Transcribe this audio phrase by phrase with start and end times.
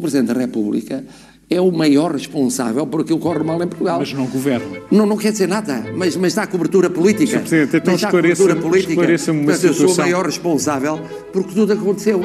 [0.00, 1.04] que o Presidente da República
[1.48, 3.98] é o maior responsável por aquilo que corre mal em Portugal.
[4.00, 4.80] Mas não governa.
[4.90, 7.26] Não, não quer dizer nada, mas, mas dá cobertura política.
[7.32, 7.38] Sr.
[7.40, 8.92] Presidente, então mas dá esclareça- cobertura política.
[8.92, 10.04] esclareça-me uma Portanto, eu sou o situação.
[10.04, 11.00] maior responsável
[11.32, 12.20] por que tudo aconteceu.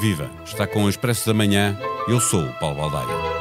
[0.00, 0.30] Viva!
[0.44, 1.78] Está com o Expresso da Manhã.
[2.08, 3.34] Eu sou o Paulo Baldaia.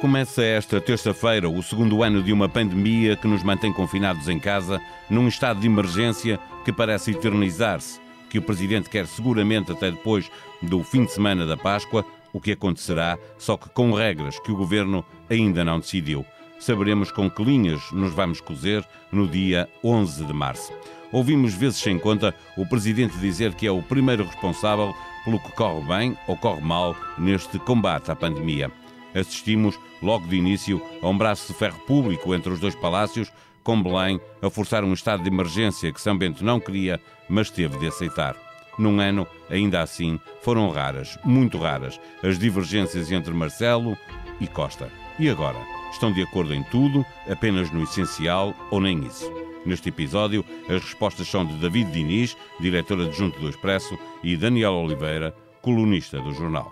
[0.00, 4.80] Começa esta terça-feira o segundo ano de uma pandemia que nos mantém confinados em casa,
[5.08, 7.98] num estado de emergência que parece eternizar-se,
[8.28, 10.30] que o Presidente quer seguramente até depois
[10.62, 14.56] do fim de semana da Páscoa, o que acontecerá, só que com regras que o
[14.56, 16.24] Governo ainda não decidiu.
[16.58, 20.72] Saberemos com que linhas nos vamos cozer no dia 11 de março.
[21.12, 25.86] Ouvimos vezes sem conta o Presidente dizer que é o primeiro responsável pelo que corre
[25.86, 28.70] bem ou corre mal neste combate à pandemia.
[29.14, 33.32] Assistimos, logo de início, a um braço de ferro público entre os dois palácios,
[33.66, 37.76] com Belém a forçar um estado de emergência que São Bento não queria, mas teve
[37.80, 38.36] de aceitar.
[38.78, 43.98] Num ano, ainda assim, foram raras, muito raras, as divergências entre Marcelo
[44.40, 44.88] e Costa.
[45.18, 45.58] E agora?
[45.90, 49.28] Estão de acordo em tudo, apenas no essencial ou nem isso?
[49.64, 55.34] Neste episódio, as respostas são de David Diniz, diretor adjunto do Expresso, e Daniel Oliveira,
[55.60, 56.70] colunista do jornal.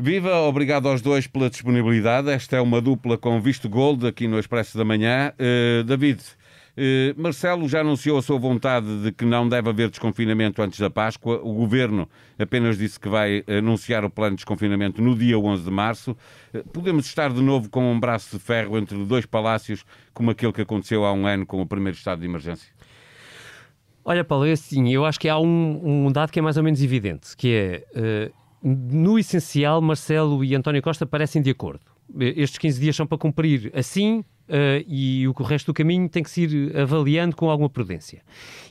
[0.00, 2.30] Viva, obrigado aos dois pela disponibilidade.
[2.30, 5.30] Esta é uma dupla com visto gold aqui no Expresso da Manhã.
[5.38, 6.22] Eh, David,
[6.74, 10.88] eh, Marcelo já anunciou a sua vontade de que não deve haver desconfinamento antes da
[10.88, 11.38] Páscoa.
[11.42, 15.70] O governo apenas disse que vai anunciar o plano de desconfinamento no dia 11 de
[15.70, 16.16] março.
[16.54, 19.84] Eh, podemos estar de novo com um braço de ferro entre dois palácios,
[20.14, 22.72] como aquele que aconteceu há um ano com o primeiro estado de emergência?
[24.02, 26.62] Olha, Paulo, é assim, eu acho que há um, um dado que é mais ou
[26.62, 28.30] menos evidente, que é,
[28.62, 31.80] no essencial, Marcelo e António Costa parecem de acordo.
[32.18, 36.30] Estes 15 dias são para cumprir assim eh, e o resto do caminho tem que
[36.30, 38.22] se ir avaliando com alguma prudência.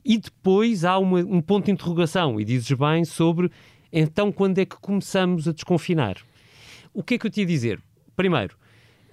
[0.04, 3.50] E depois há uma- um ponto de interrogação, e dizes bem, sobre
[3.92, 6.17] então quando é que começamos a desconfinar.
[6.94, 7.82] O que é que eu te ia dizer?
[8.16, 8.58] Primeiro,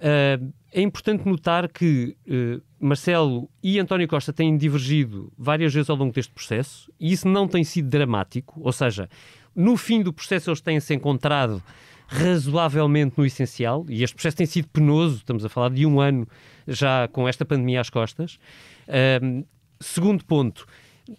[0.01, 0.39] eh,
[0.73, 6.11] é importante notar que eh, Marcelo e António Costa têm divergido várias vezes ao longo
[6.13, 9.09] deste processo e isso não tem sido dramático, ou seja,
[9.57, 11.61] no fim do processo eles têm-se encontrado
[12.07, 16.25] razoavelmente no essencial e este processo tem sido penoso, estamos a falar de um ano
[16.67, 18.39] já com esta pandemia às costas.
[18.87, 19.43] Ahm,
[19.79, 20.65] segundo ponto,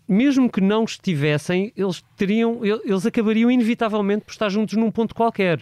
[0.09, 5.15] mesmo que não estivessem, eles teriam, el- eles acabariam inevitavelmente por estar juntos num ponto
[5.15, 5.61] qualquer,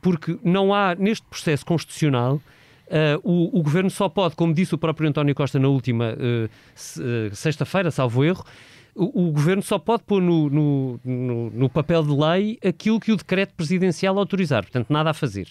[0.00, 2.40] porque não há neste processo constitucional
[2.90, 6.48] Uh, o, o governo só pode, como disse o próprio António Costa na última uh,
[7.36, 8.42] sexta-feira, salvo erro,
[8.98, 13.12] o, o governo só pode pôr no, no- no- no papel de lei aquilo que
[13.12, 14.62] o decreto presidencial autorizar.
[14.64, 15.48] Portanto, nada a fazer.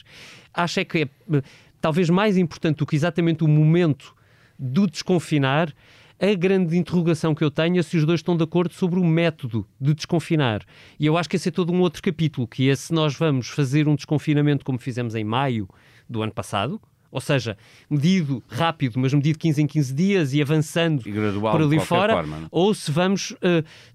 [0.53, 1.41] Acho é que é
[1.80, 4.13] talvez mais importante do que exatamente o momento
[4.59, 5.74] do desconfinar.
[6.19, 9.03] A grande interrogação que eu tenho é se os dois estão de acordo sobre o
[9.06, 10.64] método de desconfinar.
[11.00, 13.50] E eu acho que esse é todo um outro capítulo, que é se nós vamos
[13.50, 15.69] fazer um desconfinamento como fizemos em maio
[16.09, 16.81] do ano passado,
[17.12, 17.57] ou seja,
[17.90, 22.13] medido rápido, mas medido 15 em 15 dias e avançando E gradual, por ali fora,
[22.13, 22.50] forma, não é?
[22.51, 23.35] ou se vamos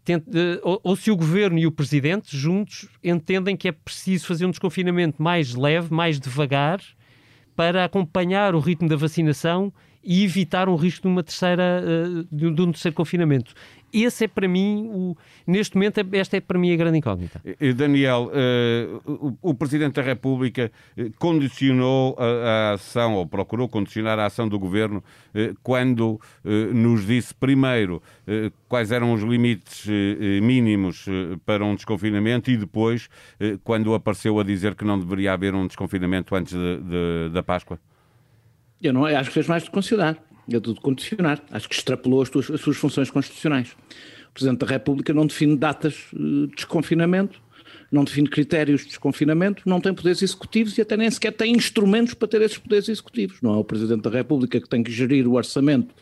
[0.04, 4.26] tent- eh, ou, ou se o governo e o presidente juntos entendem que é preciso
[4.26, 6.80] fazer um desconfinamento mais leve, mais devagar,
[7.54, 9.72] para acompanhar o ritmo da vacinação
[10.04, 13.52] e evitar um risco de uma terceira eh, de um terceiro confinamento.
[13.92, 17.42] Esse é para mim o neste momento é- esta é para mim a grande incógnita.
[17.76, 18.88] Daniel, eh,
[19.42, 25.04] o, Presidente da República eh, condicionou a, ação, ou procurou condicionar a ação do Governo,
[25.62, 26.20] quando
[26.74, 28.02] nos disse primeiro
[28.68, 29.86] quais eram os limites
[30.42, 31.06] mínimos
[31.46, 33.08] para um desconfinamento e depois
[33.64, 37.78] quando apareceu a dizer que não deveria haver um desconfinamento antes de- de- da Páscoa.
[38.82, 40.18] Eu não acho que fez mais de condicionar.
[40.48, 41.40] Eu de condicionar.
[41.50, 43.70] Acho que extrapolou as, tuas- as suas funções constitucionais.
[44.30, 47.40] O Presidente da República não define datas eh, de desconfinamento,
[47.92, 52.14] não define critérios de desconfinamento, não tem poderes executivos e até nem sequer tem instrumentos
[52.14, 53.36] para ter esses poderes executivos.
[53.42, 55.94] Não é o Presidente da República que tem que gerir o orçamento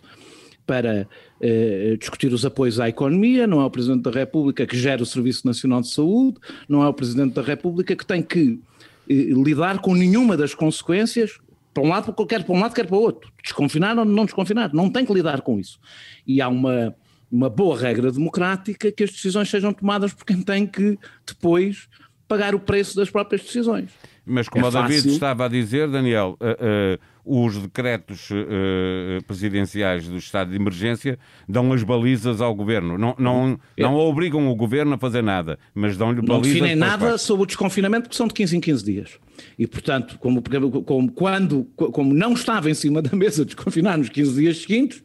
[0.67, 1.07] para
[1.41, 5.07] eh, discutir os apoios à economia, não é o Presidente da República que gera o
[5.07, 6.39] Serviço Nacional de Saúde,
[6.69, 8.61] não é o Presidente da República que tem que
[9.09, 11.39] eh, lidar com nenhuma das consequências,
[11.73, 13.33] para um lado, quer para um lado, quer para o outro.
[13.43, 15.79] Desconfinar ou não desconfinar, não tem que lidar com isso.
[16.27, 16.95] E há uma,
[17.31, 21.89] uma boa regra democrática que as decisões sejam tomadas por quem tem que depois
[22.27, 23.91] pagar o preço das próprias decisões.
[24.25, 25.11] Mas como É o David fácil.
[25.13, 31.19] estava a dizer, Daniel, eh, eh, os decretos eh, presidenciais do estado de emergência
[31.49, 32.97] dão as balizas ao governo.
[32.97, 36.53] Não, não, não obrigam o governo a fazer nada, mas dão-lhe Não balizas.
[36.55, 37.23] definem para as nada partes.
[37.27, 39.19] sobre o desconfinamento, porque são de 15 em 15 dias.
[39.59, 40.43] E, portanto, como,
[40.85, 45.03] como, quando, como não estava em cima da mesa desconfinar nos 15 dias seguintes,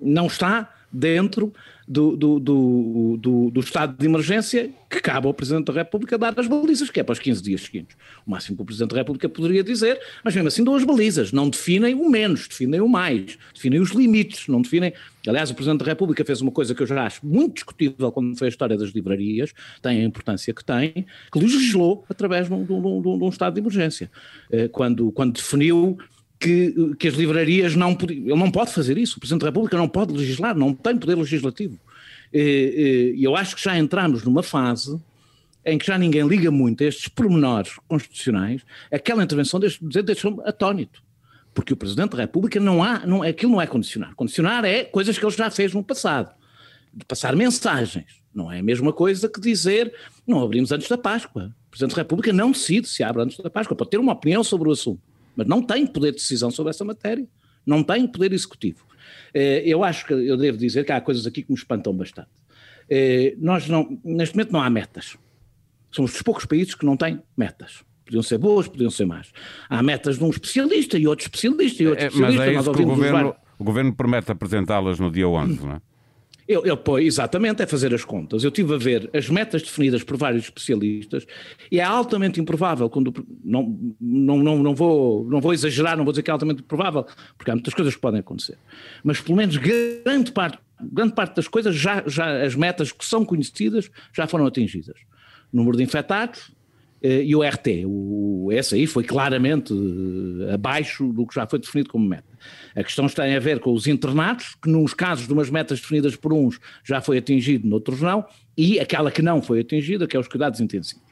[0.00, 1.52] não está dentro
[1.88, 6.38] do, do, do, do, do estado de emergência que cabe ao Presidente da República dar
[6.38, 7.96] as balizas, que é para os 15 dias seguintes.
[8.26, 11.32] O máximo que o Presidente da República poderia dizer, mas mesmo assim dão as balizas,
[11.32, 14.92] não definem o menos, definem o mais, definem os limites, não definem...
[15.26, 18.36] Aliás, o Presidente da República fez uma coisa que eu já acho muito discutível quando
[18.36, 22.64] foi a história das livrarias, tem a importância que tem, que legislou através de um,
[22.64, 24.10] de um, de um estado de emergência,
[24.50, 25.98] eh, quando, quando definiu
[26.38, 28.26] que, que as livrarias não podiam.
[28.26, 29.16] Ele não pode fazer isso.
[29.16, 31.78] O Presidente da República não pode legislar, não tem poder legislativo.
[32.32, 35.00] E eu acho que já entramos numa fase
[35.64, 38.62] em que já ninguém liga muito a estes pormenores constitucionais.
[38.92, 41.02] Aquela intervenção deste Presidente deixou-me atónito.
[41.52, 43.04] Porque o Presidente da República não há.
[43.04, 44.14] Não, aquilo não é condicionar.
[44.14, 46.32] Condicionar é coisas que ele já fez no passado.
[46.94, 48.22] De passar mensagens.
[48.32, 49.92] Não é a mesma coisa que dizer
[50.26, 51.52] não abrimos antes da Páscoa.
[51.66, 53.76] O Presidente da República não decide se abre antes da Páscoa.
[53.76, 55.00] Pode ter uma opinião sobre o assunto
[55.38, 57.24] mas não tem poder de decisão sobre essa matéria,
[57.64, 58.84] não tem poder executivo.
[59.32, 62.28] Eh, eu acho que eu devo dizer que há coisas aqui que me espantam bastante.
[62.90, 65.16] Eh, nós não, neste momento não há metas.
[65.92, 67.84] Somos dos poucos países que não têm metas.
[68.04, 69.30] Podiam ser boas, podiam ser más.
[69.70, 72.44] Há metas de um especialista e outro especialista e outro é, especialista.
[72.44, 75.80] Mas é isso que o governo, o governo promete apresentá-las no dia 11, não é?
[76.48, 78.42] Eu, eu, exatamente, é fazer as contas.
[78.42, 81.26] Eu tive a ver as metas definidas por vários especialistas
[81.70, 83.12] e é altamente improvável, quando,
[83.44, 87.04] não, não, não, não, vou, não vou exagerar, não vou dizer que é altamente improvável,
[87.36, 88.56] porque há muitas coisas que podem acontecer.
[89.04, 93.26] Mas pelo menos grande parte, grande parte das coisas, já, já as metas que são
[93.26, 94.98] conhecidas já foram atingidas.
[95.52, 96.50] número de infectados,
[97.02, 101.90] e o RT, o, esse aí foi claramente eh, abaixo do que já foi definido
[101.90, 102.26] como meta.
[102.74, 106.16] A questão tem a ver com os internados, que nos casos de umas metas definidas
[106.16, 108.24] por uns já foi atingido, noutros não,
[108.56, 111.02] e aquela que não foi atingida, que é os cuidados intensivos.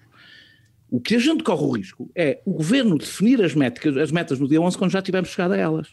[0.91, 4.39] O que a gente corre o risco é o governo definir as metas, as metas
[4.39, 5.89] no dia 11 quando já tivermos chegado a elas.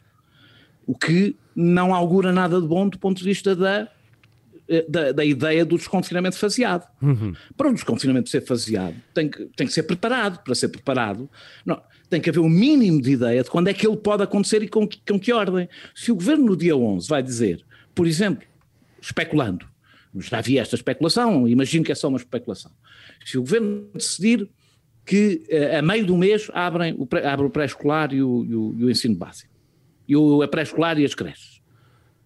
[0.86, 3.88] O que não augura nada de bom do ponto de vista da, eh,
[4.88, 6.88] da, da ideia do desconfinamento faseado.
[7.02, 7.34] Uhum.
[7.56, 10.44] Para o desconfinamento ser faseado, tem que, tem que ser preparado.
[10.44, 11.30] Para ser preparado,
[11.66, 14.62] não, tem que haver um mínimo de ideia de quando é que ele pode acontecer
[14.62, 15.68] e com, com que ordem.
[15.96, 17.64] Se o governo no dia 11 vai dizer,
[17.94, 18.48] por exemplo,
[19.02, 19.66] especulando,
[20.16, 22.72] já havia esta especulação, imagino que é só uma especulação.
[23.26, 24.48] Se o governo decidir
[25.06, 28.22] que eh, a meio do mês abrem o pré, abre o pré-escolar e, e, e
[28.22, 29.52] o, ensino básico,
[30.08, 31.62] e o pré-escolar e as creches,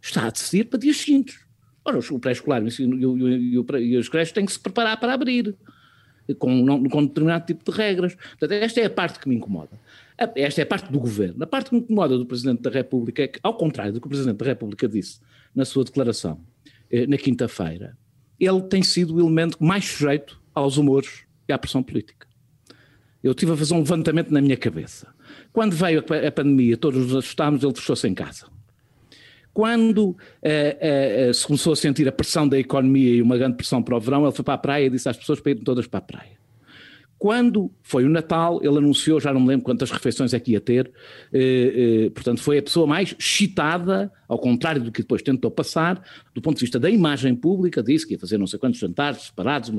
[0.02, 1.47] está a decidir para dias seguintes.
[1.88, 5.56] Ora, o pré-escolar e, e, as creches têm que se preparar para abrir
[6.38, 8.14] com, com determinado tipo de regras.
[8.16, 9.72] Portanto, esta é a parte que me incomoda.
[10.36, 11.42] Esta é a parte do governo.
[11.42, 14.08] A parte que me incomoda do Presidente da República é que, ao contrário do que
[14.08, 15.22] o Presidente da República disse
[15.56, 16.42] na sua declaração
[16.92, 17.98] eh, na quinta-feira,
[18.38, 22.28] ele tem sido o elemento mais sujeito aos humores e à pressão política.
[23.24, 25.08] Eu estive a fazer um levantamento na minha cabeça.
[25.54, 28.57] Quando veio a pandemia, todos nos assustámos, ele fechou-se em casa.
[29.58, 30.16] Quando uh,
[31.30, 34.00] uh, se começou a sentir a pressão da economia e uma grande pressão para o
[34.00, 36.02] verão, ele foi para a praia e disse às pessoas para irem todas para a
[36.02, 36.38] praia.
[37.18, 40.62] Quando foi o Natal, ele anunciou, já não me lembro quantas refeições é que ia
[40.62, 40.92] ter,
[42.14, 46.04] portanto foi a pessoa mais excitada, ao contrário do que depois tentou passar,
[46.36, 49.24] do ponto de vista da imagem pública, disse que ia fazer não sei quantos jantares
[49.24, 49.72] separados,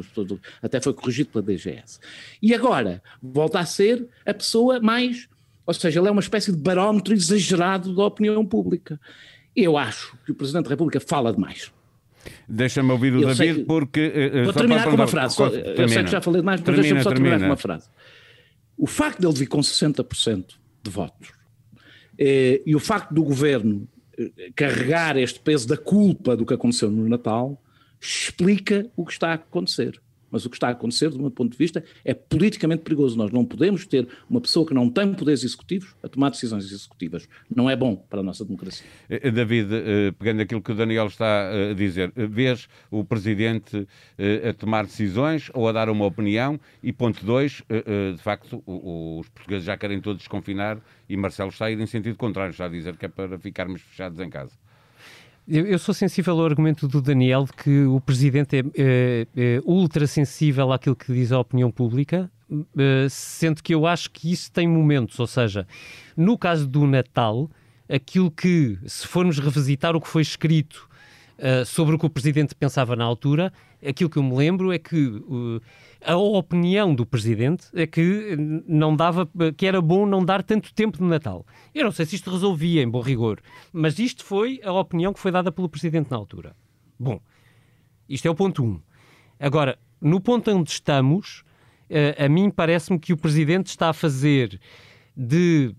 [0.61, 2.01] até foi corrigido pela DGS.
[2.43, 5.29] E agora volta a ser a pessoa mais,
[5.65, 8.99] ou seja, ele é uma espécie de barómetro exagerado da opinião pública.
[9.61, 11.73] Eu acho que o Presidente da República fala demais.
[12.49, 14.33] Deixa-me ouvir o eu David, que, porque.
[14.33, 15.35] Uh, vou terminar com uma frase.
[15.35, 17.89] Só, eu sei que já falei demais, mas deixa-me só terminar com uma frase.
[18.77, 20.45] O facto de ele vir com 60%
[20.83, 21.33] de votos
[22.17, 26.89] eh, e o facto do governo eh, carregar este peso da culpa do que aconteceu
[26.89, 27.61] no Natal
[28.01, 30.01] explica o que está a acontecer.
[30.31, 33.17] Mas o que está a acontecer, do meu ponto de vista, é politicamente perigoso.
[33.17, 37.29] Nós não podemos ter uma pessoa que não tem poderes executivos a tomar decisões executivas.
[37.55, 38.87] Não é bom para a nossa democracia.
[39.09, 43.87] Eh, eh, David, eh, pegando aquilo que o Daniel está a dizer, vês o Presidente
[44.49, 46.59] a tomar decisões ou a dar uma opinião?
[46.83, 51.71] E ponto dois, de facto, os portugueses já querem todos desconfinar e Marcelo está a
[51.71, 54.53] ir em sentido contrário, está a dizer que é para ficarmos fechados em casa.
[55.51, 60.07] Eu sou sensível ao argumento do Daniel de que o Presidente é, é, é ultra
[60.07, 64.69] sensível àquilo que diz a opinião pública, eh, sendo que eu acho que isso tem
[64.69, 65.67] momentos, ou seja,
[66.17, 67.51] no caso do Natal,
[67.89, 70.88] aquilo que, se formos revisitar o que foi escrito
[71.39, 73.53] uh, sobre o que o Presidente pensava na altura,
[73.87, 75.61] aquilo que eu me lembro é que uh,
[76.05, 80.99] a opinião do Presidente é que não dava, que era bom não dar tanto tempo
[80.99, 81.47] de Natal.
[81.75, 83.41] Eu não sei se isto resolvia em bom rigor,
[83.73, 86.55] mas isto foi a opinião que foi dada pelo Presidente na altura.
[86.99, 87.21] Bom,
[88.09, 88.67] isto é o ponto 1.
[88.67, 88.81] Um.
[89.39, 91.45] Agora, no ponto onde estamos,
[91.91, 94.61] uh, a mim parece-me que o Presidente está a fazer
[95.17, 95.75] de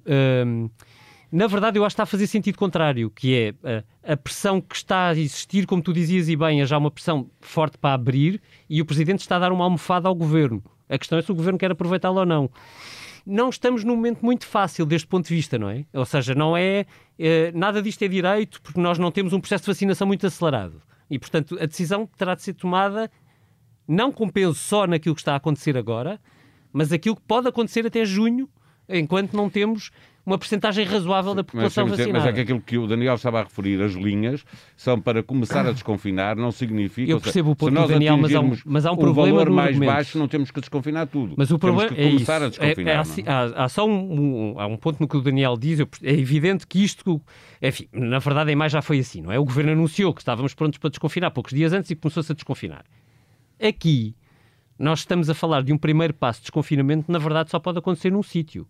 [1.32, 3.84] na verdade, eu acho que está a fazer sentido contrário, que é a, eh,
[4.14, 7.30] a, pressão que está a existir, como tu dizias e bem, é já uma pressão
[7.40, 10.64] forte para abrir e o Presidente está a dar uma almofada ao Governo.
[10.90, 12.50] A questão é se o Governo quer aproveitá-la ou não.
[13.26, 15.86] Não estamos num momento muito fácil deste ponto de vista, não é?
[15.94, 16.88] Ou seja, não é,
[17.20, 20.82] é nada disto é direito, porque nós não temos um processo de vacinação muito acelerado.
[21.12, 23.12] E, portanto, a decisão terá de ser tomada
[23.88, 26.20] não com peso só naquilo que está a acontecer agora,
[26.72, 28.50] mas aquilo que pode acontecer até junho,
[28.88, 29.92] enquanto não temos
[30.30, 32.20] uma porcentagem razoável da população mas, vacinada.
[32.20, 34.46] Mas é que aquilo que o Daniel estava a referir, as linhas,
[34.78, 37.12] são para começar a desconfinar, não significa...
[37.12, 39.70] Eu percebo o ponto do Daniel, mas há um, mas há um problema valor mais
[39.70, 39.92] argumento.
[39.92, 41.34] baixo, não temos que desconfinar tudo.
[41.36, 42.92] Mas o problema temos que começar é a desconfinar.
[42.92, 45.58] É, é assim, há, há, só um, um, há um ponto no que o Daniel
[45.58, 47.20] diz, é evidente que isto,
[47.60, 49.40] enfim, na verdade a imagem já foi assim, não é?
[49.40, 52.86] O Governo anunciou que estávamos prontos para desconfinar poucos dias antes e começou-se a desconfinar.
[53.60, 54.16] Aqui,
[54.78, 58.12] nós estamos a falar de um primeiro passo de desconfinamento, na verdade só pode acontecer
[58.12, 58.68] num sítio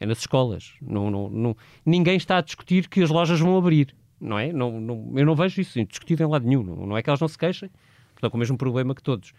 [0.00, 0.72] é nas escolas.
[0.80, 4.52] Não, não, não, ninguém está a discutir que as lojas vão abrir, não é?
[4.52, 6.62] Não, não, eu não vejo isso discutido em lado nenhum.
[6.62, 7.70] Não, não é que elas não se queixem,
[8.14, 9.32] estão com o mesmo problema que todos.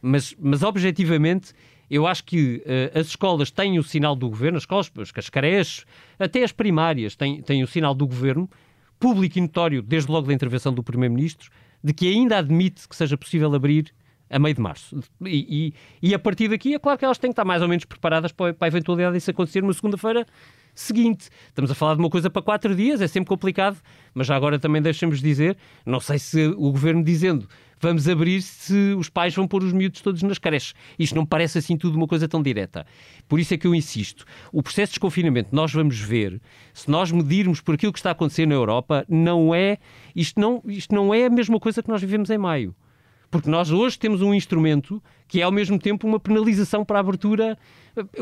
[0.00, 1.52] Mas, mas objetivamente,
[1.90, 5.84] eu acho que uh, as escolas têm o sinal do governo, as escolas, as creches,
[6.18, 8.48] até as primárias têm, têm o sinal do governo,
[8.98, 11.50] público e notório, desde logo da intervenção do Primeiro-Ministro,
[11.82, 13.92] de que ainda admite que seja possível abrir
[14.30, 15.00] a meio de março.
[15.24, 17.68] E, e, e, a partir daqui, é claro que elas têm que estar mais ou
[17.68, 20.26] menos preparadas para, para a eventualidade disso acontecer numa segunda-feira
[20.74, 21.28] seguinte.
[21.48, 23.78] Estamos a falar de uma coisa para quatro dias, é sempre complicado,
[24.14, 27.48] mas já agora também deixamos dizer, não sei se o governo dizendo
[27.80, 30.74] vamos abrir se os pais vão pôr os miúdos todos nas creches.
[30.98, 32.86] Isto não parece assim tudo uma coisa tão direta.
[33.28, 34.24] Por isso é que eu insisto.
[34.52, 36.40] O processo de desconfinamento nós vamos ver,
[36.74, 39.78] se nós medirmos por aquilo que está a acontecer na Europa, não é,
[40.14, 42.74] isto não, isto não é a mesma coisa que nós vivemos em maio.
[43.30, 47.00] Porque nós hoje temos um instrumento que é ao mesmo tempo uma penalização para a
[47.00, 47.58] abertura.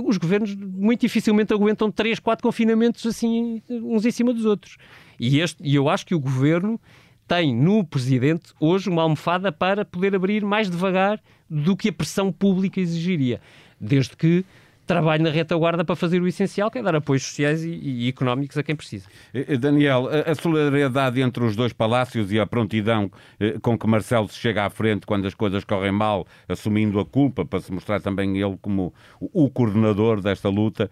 [0.05, 4.77] Os governos muito dificilmente aguentam três, quatro confinamentos assim, uns em cima dos outros.
[5.19, 6.81] E, este, e eu acho que o governo
[7.29, 12.33] tem no presidente hoje uma almofada para poder abrir mais devagar do que a pressão
[12.33, 13.41] pública exigiria.
[13.81, 14.45] Desde que
[14.87, 18.57] trabalho na retaguarda para fazer o essencial, que é dar apoios sociais e, e económicos
[18.57, 19.09] a quem precisa.
[19.35, 23.87] Eh, eh, Daniel, a solidariedade entre os dois palácios e a prontidão eh, com que
[23.87, 27.73] Marcelo se chega à frente quando as coisas correm mal, assumindo a culpa para se
[27.73, 30.91] mostrar também ele como o coordenador desta luta,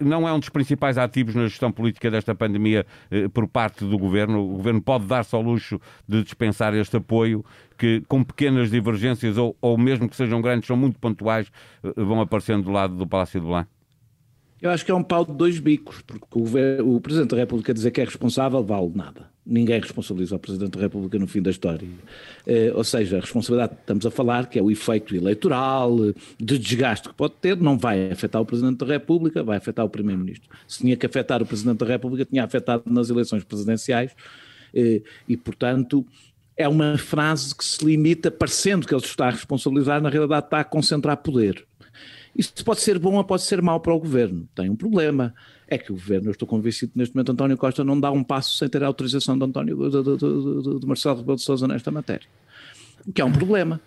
[0.00, 2.84] não é um dos principais ativos na gestão política desta pandemia
[3.32, 4.40] por parte do governo.
[4.40, 7.44] O governo pode dar-se ao luxo de dispensar este apoio
[7.76, 11.50] que, com pequenas divergências ou, ou mesmo que sejam grandes, são muito pontuais,
[11.96, 13.66] vão aparecendo do lado do Palácio de Belém?
[14.60, 17.74] Eu acho que é um pau de dois bicos, porque o, o Presidente da República
[17.74, 19.28] dizer que é responsável vale nada.
[19.44, 21.86] Ninguém responsabiliza o Presidente da República no fim da história.
[22.46, 25.94] Eh, ou seja, a responsabilidade que estamos a falar, que é o efeito eleitoral,
[26.40, 29.90] de desgaste que pode ter, não vai afetar o Presidente da República, vai afetar o
[29.90, 30.48] Primeiro-Ministro.
[30.66, 34.16] Se tinha que afetar o Presidente da República, tinha afetado nas eleições presidenciais
[34.74, 36.04] eh, e, portanto,
[36.56, 40.60] é uma frase que se limita, parecendo que ele está a responsabilizar, na realidade está
[40.60, 41.66] a concentrar poder.
[42.34, 44.48] Isso pode ser bom ou pode ser mau para o governo.
[44.54, 45.34] Tem um problema.
[45.68, 48.56] É que o governo, eu estou convencido neste momento António Costa não dá um passo
[48.56, 52.26] sem ter a autorização de, António, de, de, de Marcelo Rebelo de Sousa nesta matéria.
[53.06, 53.80] O que é um problema,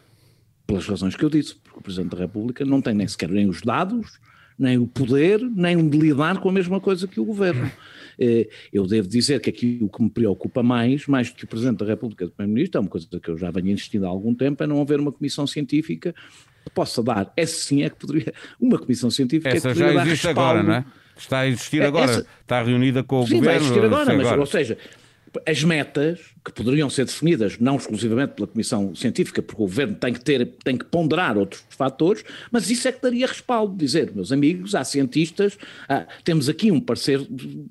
[0.68, 3.48] pelas razões que eu disse, porque o Presidente da República não tem nem sequer nem
[3.48, 4.20] os dados,
[4.60, 7.72] nem o poder, nem o de lidar com a mesma coisa que o governo.
[8.22, 11.48] Eh, eu devo dizer que aqui o que me preocupa mais, mais do que o
[11.48, 14.36] Presidente da República do Primeiro-Ministro, é uma coisa que eu já venho insistindo há algum
[14.36, 16.14] tempo, é não haver uma comissão científica
[16.66, 20.28] que possa dar, essa sim é que poderia, uma comissão científica essa que já existe
[20.28, 20.86] agora, não é?
[21.18, 23.60] Está a existir é, agora, essa, está reunida com o sim, governo.
[23.60, 24.42] Sim, vai existir agora, mas, agora.
[24.42, 24.78] ou seja,
[25.46, 30.14] as metas que poderiam ser definidas não exclusivamente pela Comissão Científica, porque o Governo tem
[30.14, 34.32] que ter, tem que ponderar outros fatores, mas isso é que daria respaldo, dizer, meus
[34.32, 35.58] amigos, há cientistas,
[36.24, 37.22] temos aqui um parecer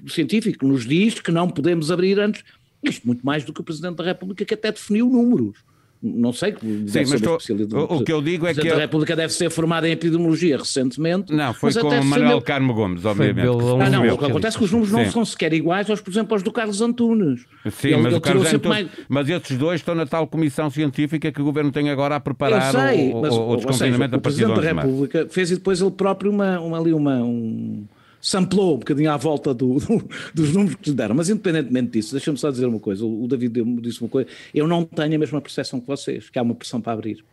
[0.06, 2.44] científico que nos diz que não podemos abrir antes,
[2.82, 5.67] isto muito mais do que o Presidente da República que até definiu números
[6.00, 6.54] não sei,
[6.86, 7.36] Sim, mas tô,
[7.96, 8.68] o, que eu digo é que...
[8.68, 11.32] A República deve ser formada em epidemiologia recentemente.
[11.32, 13.48] Não, foi com o Manuel Carmo Gomes, obviamente.
[13.80, 16.10] Ah, não, o que acontece é que os números não são sequer iguais aos, por
[16.10, 17.40] exemplo, aos do Carlos Antunes.
[17.70, 18.88] Sim, ele, mas, ele o Carlos Antunes, mais...
[19.08, 22.70] mas esses dois estão na tal comissão científica que o Governo tem agora a preparar
[22.70, 25.80] sei, o, o, o, desconfinamento a partir de O Presidente da República fez e depois
[25.80, 27.16] ele próprio uma, uma ali uma...
[27.16, 27.86] Um
[28.20, 31.14] samplou um bocadinho à volta do, do, dos números que lhe deram.
[31.14, 34.84] Mas independentemente disso, deixa-me só dizer uma coisa, o, David disse uma coisa, eu não
[34.84, 37.24] tenho a mesma percepção que vocês, que há uma pressão para abrir.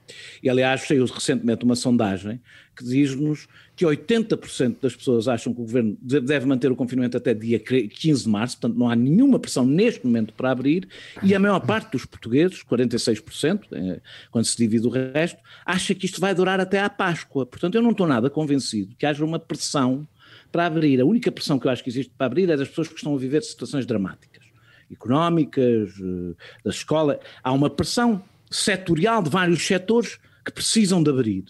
[0.42, 2.39] E aliás, saiu recentemente uma sondagem
[2.75, 7.34] que diz-nos que 80% das pessoas acham que o governo deve manter o confinamento até
[7.34, 10.88] dia 15 de março, portanto não há nenhuma pressão neste momento para abrir,
[11.24, 14.00] e a maior parte dos portugueses, 46%, é,
[14.30, 17.46] quando se divide o resto, acha que isto vai durar até à Páscoa.
[17.46, 20.08] Portanto, eu não estou nada convencido que haja uma pressão
[20.51, 20.99] para abrir.
[21.01, 23.13] A única pressão que eu acho que existe para abrir é das pessoas que estão
[23.13, 24.43] a viver situações dramáticas,
[24.91, 27.19] económicas, eh, da escola.
[27.43, 31.45] Há uma pressão setorial de vários setores que precisam de abrir.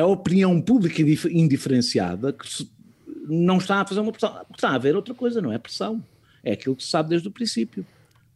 [0.00, 2.68] A opinião pública indiferenciada que
[3.28, 6.02] não está a fazer uma pressão, está a haver outra coisa, não é pressão.
[6.42, 7.84] É aquilo que se sabe desde o princípio.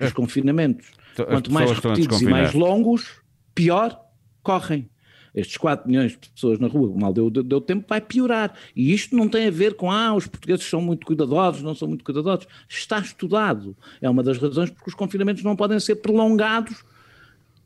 [0.00, 0.10] Os é.
[0.10, 3.20] confinamentos, As quanto mais repetidos e mais longos,
[3.54, 4.00] pior
[4.42, 4.88] correm
[5.34, 8.54] estes 4 milhões de pessoas na rua, mal deu, deu, deu, tempo, vai piorar.
[8.74, 11.88] E isto não tem a ver com, ah, os portugueses são muito cuidadosos, não são
[11.88, 12.46] muito cuidadosos.
[12.68, 13.76] Está estudado.
[14.00, 16.84] É uma das razões porque os confinamentos não podem ser prolongados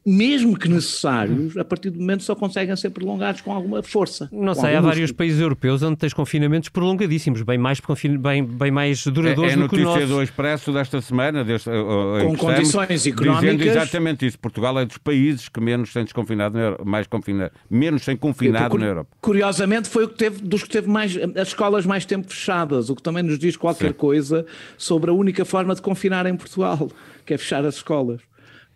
[0.04, 4.28] mesmo que necessários, a partir do momento só conseguem ser prolongados com alguma força.
[4.30, 7.80] Não sei, há vários países europeus onde tens confinamentos prolongadíssimos, bem mais,
[8.20, 9.96] bem, bem mais duradouros é, é do que o nosso.
[9.96, 13.40] É notícia do Expresso desta semana, deste, uh, com condições económicas.
[13.40, 14.38] Dizendo exatamente isso.
[14.38, 19.16] Portugal é dos países que menos tem desconfinado, mais confinado, menos tem confinado na Europa.
[19.20, 22.96] Curiosamente foi o que teve, dos que teve mais, as escolas mais tempo fechadas, o
[22.96, 23.94] que também nos diz qualquer Sim.
[23.94, 24.44] coisa
[24.76, 26.90] sobre a única forma de confinar em Portugal,
[27.25, 28.20] que é fechar as escolas.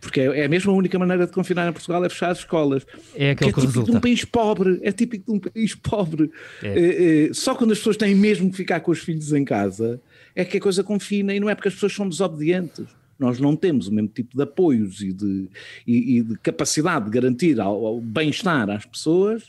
[0.00, 2.86] Porque é, é mesmo a única maneira de confinar em Portugal é fechar as escolas.
[3.14, 3.90] É aquele que, é típico resulta.
[3.90, 4.80] de um país pobre.
[4.82, 6.30] É típico de um país pobre.
[6.62, 6.68] É.
[6.68, 10.00] É, é, só quando as pessoas têm mesmo que ficar com os filhos em casa
[10.34, 12.86] é que a coisa confina e não é porque as pessoas são desobedientes.
[13.18, 15.48] Nós não temos o mesmo tipo de apoios e de,
[15.84, 19.42] e, e de capacidade de garantir ao, ao bem-estar às pessoas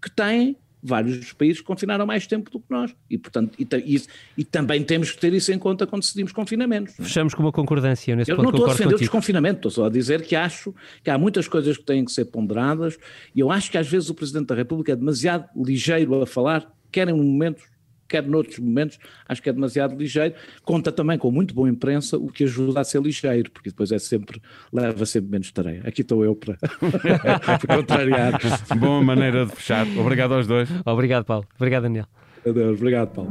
[0.00, 2.94] que têm vários países confinaram mais tempo do que nós.
[3.10, 4.02] E, portanto, e, e,
[4.38, 6.98] e, também temos que ter isso em conta quando decidimos confinamentos.
[6.98, 7.02] É?
[7.02, 8.48] Fechamos com uma concordância nesse eu ponto.
[8.48, 11.18] Eu não estou a defender o desconfinamento, estou só a dizer que acho que há
[11.18, 12.98] muitas coisas que têm que ser ponderadas
[13.34, 16.70] e eu acho que às vezes o Presidente da República é demasiado ligeiro a falar,
[16.90, 17.62] quer em momentos
[18.06, 18.98] quer noutros momentos,
[19.28, 20.34] acho que é demasiado ligeiro.
[20.62, 23.98] Conta também com muito boa imprensa, o que ajuda a ser ligeiro, porque depois é
[23.98, 24.40] sempre,
[24.72, 25.88] leva sempre menos tarefa.
[25.88, 26.56] Aqui estou eu para,
[27.58, 28.40] para contrariar.
[28.78, 29.86] Boa maneira de fechar.
[29.98, 30.68] Obrigado aos dois.
[30.84, 31.46] Obrigado, Paulo.
[31.56, 32.06] Obrigado, Daniel.
[32.44, 32.78] Adeus.
[32.78, 33.30] Obrigado, Paulo.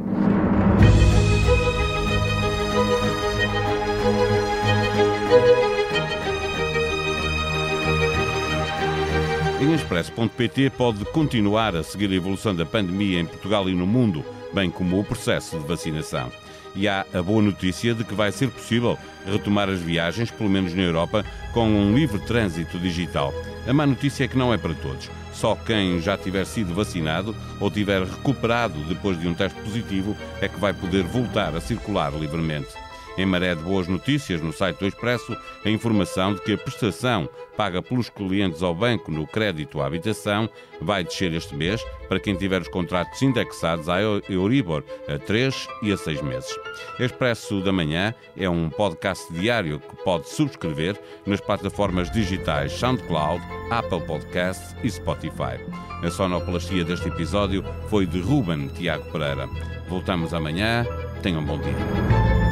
[9.66, 14.24] Em Expresso.pt pode continuar a seguir a evolução da pandemia em Portugal e no mundo
[14.54, 16.32] bem como o processo de vacinação.
[16.76, 20.72] E há a boa notícia de que vai ser possível retomar as viagens, pelo menos
[20.76, 23.34] na Europa, com um livre trânsito digital.
[23.68, 25.10] A má notícia é que não é para todos.
[25.34, 30.48] Só quem já tiver sido vacinado ou tiver recuperado depois de um teste positivo é
[30.48, 32.85] que vai poder voltar a circular livremente.
[33.18, 37.30] Em maré de boas notícias, no site do Expresso, a informação de que a prestação
[37.56, 40.50] paga pelos clientes ao banco no crédito à habitação
[40.82, 45.94] vai descer este mês para quem tiver os contratos indexados à Euribor a 3 e
[45.94, 46.54] a 6 meses.
[47.00, 54.02] Expresso da Manhã é um podcast diário que pode subscrever nas plataformas digitais SoundCloud, Apple
[54.02, 55.58] Podcasts e Spotify.
[56.04, 59.48] A sonoplastia deste episódio foi de Ruben Tiago Pereira.
[59.88, 60.86] Voltamos amanhã.
[61.22, 62.45] Tenham um bom dia.